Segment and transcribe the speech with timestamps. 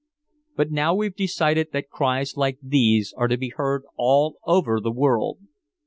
[0.55, 4.89] "But now we've decided that cries like these are to be heard all over the
[4.91, 5.37] world.